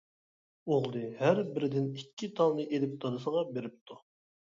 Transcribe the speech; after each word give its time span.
ئوغلى 0.75 1.03
ھەر 1.19 1.41
بىرىدىن 1.57 1.85
ئىككى 1.99 2.29
تالنى 2.39 2.65
ئېلىپ 2.71 2.97
دادىسىغا 3.05 3.45
بېرىپتۇ. 3.59 3.99